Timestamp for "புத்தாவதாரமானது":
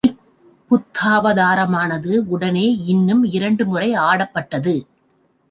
0.71-2.17